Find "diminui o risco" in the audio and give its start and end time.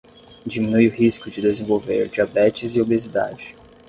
0.47-1.29